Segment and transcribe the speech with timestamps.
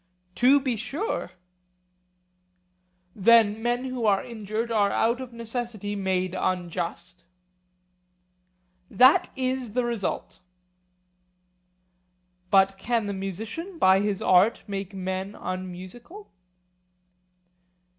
[0.33, 1.33] To be sure.
[3.15, 7.23] Then men who are injured are of necessity made unjust?
[8.89, 10.39] That is the result.
[12.49, 16.31] But can the musician by his art make men unmusical?